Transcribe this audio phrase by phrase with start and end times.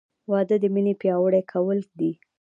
[0.31, 2.11] •واده د مینې پیاوړی کول دي.